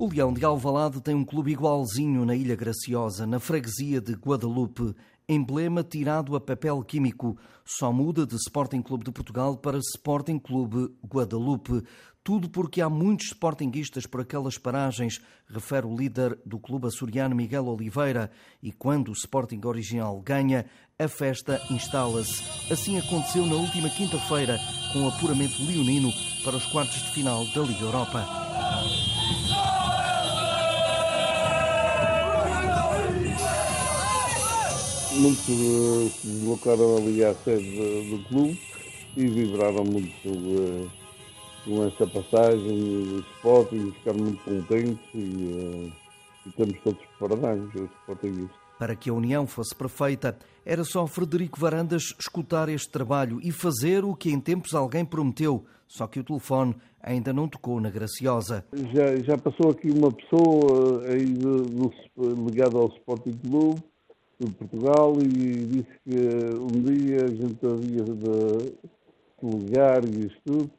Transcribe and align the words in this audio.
O 0.00 0.08
Leão 0.08 0.32
de 0.32 0.44
Alvalade 0.44 1.00
tem 1.00 1.12
um 1.12 1.24
clube 1.24 1.50
igualzinho 1.50 2.24
na 2.24 2.36
Ilha 2.36 2.54
Graciosa, 2.54 3.26
na 3.26 3.40
freguesia 3.40 4.00
de 4.00 4.12
Guadalupe. 4.12 4.94
Emblema 5.28 5.82
tirado 5.82 6.36
a 6.36 6.40
papel 6.40 6.80
químico. 6.84 7.36
Só 7.64 7.92
muda 7.92 8.24
de 8.24 8.36
Sporting 8.36 8.80
Clube 8.80 9.04
de 9.04 9.10
Portugal 9.10 9.56
para 9.56 9.76
Sporting 9.78 10.38
Clube 10.38 10.94
Guadalupe. 11.04 11.82
Tudo 12.22 12.48
porque 12.48 12.80
há 12.80 12.88
muitos 12.88 13.26
sportinguistas 13.26 14.06
por 14.06 14.20
aquelas 14.20 14.56
paragens, 14.56 15.20
refere 15.48 15.84
o 15.84 15.96
líder 15.96 16.38
do 16.46 16.60
clube 16.60 16.86
açoriano 16.86 17.34
Miguel 17.34 17.66
Oliveira. 17.66 18.30
E 18.62 18.70
quando 18.70 19.08
o 19.08 19.14
Sporting 19.14 19.62
original 19.64 20.20
ganha, 20.20 20.64
a 20.96 21.08
festa 21.08 21.60
instala-se. 21.70 22.72
Assim 22.72 22.98
aconteceu 22.98 23.44
na 23.44 23.56
última 23.56 23.90
quinta-feira, 23.90 24.60
com 24.92 25.06
o 25.06 25.08
apuramento 25.08 25.60
leonino 25.60 26.12
para 26.44 26.54
os 26.54 26.66
quartos 26.66 27.02
de 27.02 27.10
final 27.14 27.44
da 27.46 27.62
Liga 27.62 27.82
Europa. 27.82 28.47
Muitos 35.18 35.44
se 35.44 36.26
deslocaram 36.26 36.96
ali 36.96 37.24
à 37.24 37.34
sede 37.34 38.10
do 38.10 38.24
clube 38.28 38.60
e 39.16 39.26
vibraram 39.26 39.84
muito 39.84 40.28
uh, 40.28 40.90
com 41.64 41.84
essa 41.84 42.06
passagem 42.06 43.04
do 43.04 43.20
Sporting, 43.36 43.92
ficaram 43.92 44.18
muito 44.18 44.44
contentes 44.44 45.14
e, 45.14 45.18
uh, 45.18 45.92
e 46.46 46.48
estamos 46.48 46.78
todos 46.82 47.00
parabéns 47.18 47.74
os 47.74 47.90
Sportingistas. 48.02 48.56
Para 48.78 48.94
que 48.94 49.10
a 49.10 49.14
união 49.14 49.44
fosse 49.44 49.74
perfeita, 49.74 50.38
era 50.64 50.84
só 50.84 51.04
Frederico 51.06 51.58
Varandas 51.58 52.14
escutar 52.18 52.68
este 52.68 52.88
trabalho 52.90 53.40
e 53.42 53.50
fazer 53.50 54.04
o 54.04 54.14
que 54.14 54.30
em 54.30 54.38
tempos 54.38 54.72
alguém 54.72 55.04
prometeu, 55.04 55.64
só 55.88 56.06
que 56.06 56.20
o 56.20 56.24
telefone 56.24 56.76
ainda 57.02 57.32
não 57.32 57.48
tocou 57.48 57.80
na 57.80 57.90
Graciosa. 57.90 58.64
Já, 58.92 59.16
já 59.16 59.36
passou 59.36 59.72
aqui 59.72 59.90
uma 59.90 60.12
pessoa 60.12 61.04
aí 61.06 61.24
do, 61.24 61.62
do, 61.62 61.92
ligada 62.48 62.76
ao 62.76 62.86
Sporting 62.88 63.32
Clube, 63.32 63.82
de 64.40 64.52
Portugal 64.52 65.14
e 65.20 65.26
disse 65.26 66.00
que 66.04 66.16
um 66.60 66.82
dia 66.82 67.24
a 67.24 67.28
gente 67.28 67.66
havia 67.66 68.04
de 68.04 68.78
ligar 69.42 70.04
e 70.04 70.26
isso 70.26 70.36
tudo, 70.44 70.70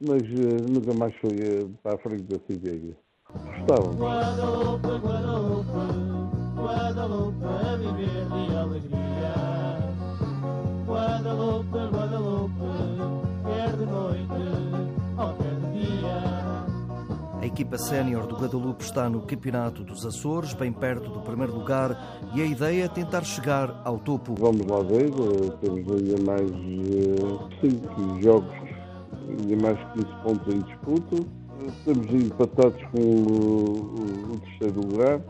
mas 0.00 0.22
uh, 0.22 0.72
nunca 0.72 0.92
mais 0.94 1.14
foi 1.16 1.30
uh, 1.30 1.68
para 1.82 1.94
a 1.94 1.98
frente 1.98 2.24
dessa 2.24 2.52
ideia. 2.52 2.96
Gostava. 3.32 3.92
Guadalupe, 3.92 4.88
Guadalupe, 4.88 5.70
Guadalupe, 6.56 7.44
a 7.44 7.76
viver 7.76 8.26
de 8.26 8.56
alegria. 8.56 9.05
Equipa 17.56 17.78
sénior 17.78 18.26
do 18.26 18.36
Guadalupe 18.36 18.84
está 18.84 19.08
no 19.08 19.22
Campeonato 19.22 19.82
dos 19.82 20.04
Açores, 20.04 20.52
bem 20.52 20.70
perto 20.70 21.08
do 21.08 21.20
primeiro 21.20 21.54
lugar, 21.54 22.20
e 22.34 22.42
a 22.42 22.44
ideia 22.44 22.84
é 22.84 22.88
tentar 22.88 23.24
chegar 23.24 23.80
ao 23.82 23.98
topo. 23.98 24.34
Vamos 24.38 24.66
lá 24.66 24.82
ver, 24.82 25.06
eh, 25.06 25.56
temos 25.62 25.90
ainda 25.90 26.22
mais 26.22 26.50
5 27.62 28.20
jogos, 28.22 28.52
ainda 29.26 29.62
mais 29.62 29.78
15 29.94 30.06
pontos 30.22 30.54
em 30.54 30.60
disputa. 30.60 31.16
Estamos 31.66 32.06
empatados 32.08 32.82
com 32.92 33.00
o, 33.00 34.38
terceiro 34.38 34.86
lugar 34.86 35.20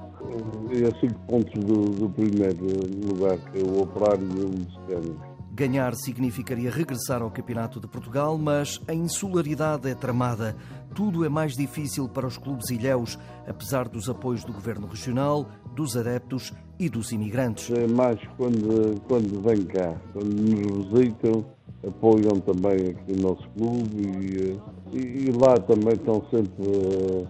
e 0.72 0.84
a 0.84 1.00
5 1.00 1.14
pontos 1.28 1.64
do, 1.64 1.90
do, 1.90 2.10
primeiro 2.10 2.66
lugar, 3.06 3.38
que 3.38 3.60
é 3.60 3.62
o 3.62 3.82
Operário 3.82 4.26
e 4.26 4.40
o 4.40 4.48
Lusitano. 4.48 5.36
Ganhar 5.52 5.94
significaria 5.94 6.70
regressar 6.70 7.22
ao 7.22 7.30
Campeonato 7.30 7.80
de 7.80 7.86
Portugal, 7.86 8.36
mas 8.36 8.80
a 8.88 8.92
insularidade 8.92 9.88
é 9.88 9.94
tramada. 9.94 10.56
Tudo 10.96 11.26
é 11.26 11.28
mais 11.28 11.54
difícil 11.54 12.08
para 12.08 12.26
os 12.26 12.38
clubes 12.38 12.70
ilhéus, 12.70 13.18
apesar 13.46 13.86
dos 13.86 14.08
apoios 14.08 14.42
do 14.44 14.52
Governo 14.54 14.86
Regional, 14.86 15.46
dos 15.74 15.94
adeptos 15.94 16.54
e 16.78 16.88
dos 16.88 17.12
imigrantes. 17.12 17.70
É 17.70 17.86
mais 17.86 18.18
quando, 18.38 18.98
quando 19.06 19.42
vêm 19.42 19.62
cá, 19.66 19.94
quando 20.14 20.32
nos 20.32 20.86
visitam, 20.90 21.44
apoiam 21.86 22.40
também 22.40 22.88
aqui 22.88 23.12
o 23.12 23.20
nosso 23.20 23.46
clube 23.50 23.94
e, 23.94 24.58
e, 24.96 25.28
e 25.28 25.32
lá 25.32 25.58
também 25.58 25.92
estão 25.92 26.24
sempre 26.30 27.28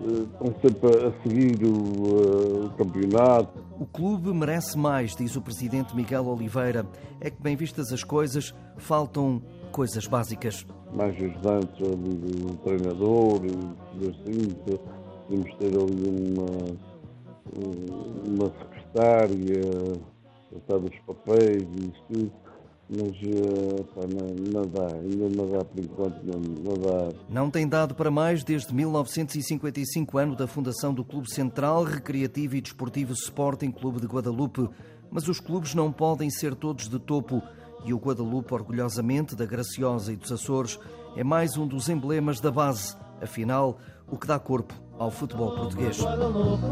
estão 0.00 0.54
sempre 0.60 1.06
a 1.06 1.22
seguir 1.22 1.64
o, 1.64 2.66
o, 2.66 2.70
campeonato. 2.70 3.64
O 3.78 3.86
clube 3.86 4.32
merece 4.32 4.76
mais, 4.76 5.14
diz 5.14 5.36
o 5.36 5.40
presidente 5.40 5.94
Miguel 5.94 6.26
Oliveira. 6.26 6.84
É 7.20 7.30
que, 7.30 7.40
bem 7.40 7.54
vistas 7.54 7.92
as 7.92 8.02
coisas, 8.02 8.52
faltam 8.76 9.40
coisas 9.68 10.06
básicas. 10.06 10.66
Mais 10.92 11.14
ajudantes 11.14 11.80
ali 11.82 12.14
do 12.14 12.56
treinador, 12.64 13.40
assim, 14.02 14.48
podemos 15.28 15.54
ter 15.56 15.66
ali 15.66 16.34
uma, 16.36 16.46
uma 18.26 18.52
secretária, 18.58 19.62
tratar 20.50 20.78
dos 20.78 20.98
papéis 21.06 21.62
e 21.62 21.88
isso 21.88 22.02
tudo 22.12 22.32
mas 22.90 23.14
eh, 23.22 23.82
pá, 23.94 24.00
não, 24.06 24.62
não, 24.62 24.66
dá, 24.66 24.86
ainda 24.94 25.28
não 25.28 25.50
dá 25.50 25.62
por 25.62 25.78
enquanto, 25.78 26.22
não, 26.24 26.40
não 26.40 26.74
dá. 26.74 27.14
Não 27.28 27.50
tem 27.50 27.68
dado 27.68 27.94
para 27.94 28.10
mais 28.10 28.42
desde 28.42 28.74
1955, 28.74 30.16
ano 30.16 30.34
da 30.34 30.46
fundação 30.46 30.94
do 30.94 31.04
Clube 31.04 31.30
Central 31.30 31.84
Recreativo 31.84 32.56
e 32.56 32.62
Desportivo 32.62 33.12
Sporting 33.12 33.70
Clube 33.70 34.00
de 34.00 34.06
Guadalupe. 34.06 34.70
Mas 35.10 35.28
os 35.28 35.38
clubes 35.38 35.74
não 35.74 35.92
podem 35.92 36.30
ser 36.30 36.54
todos 36.54 36.88
de 36.88 36.98
topo 36.98 37.42
e 37.84 37.92
o 37.92 37.98
Guadalupe, 37.98 38.54
orgulhosamente 38.54 39.34
da 39.34 39.46
Graciosa 39.46 40.12
e 40.12 40.16
dos 40.16 40.32
Açores, 40.32 40.78
é 41.16 41.24
mais 41.24 41.56
um 41.56 41.66
dos 41.66 41.88
emblemas 41.88 42.40
da 42.40 42.50
base, 42.50 42.96
afinal, 43.20 43.78
o 44.06 44.16
que 44.16 44.26
dá 44.26 44.38
corpo 44.38 44.74
ao 44.98 45.10
futebol 45.10 45.54
português. 45.54 46.00
Guadalupe, 46.00 46.62